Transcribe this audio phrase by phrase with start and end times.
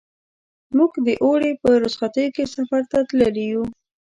[0.77, 3.65] موږ د اوړي په رخصتیو کې سفر ته تللي وو.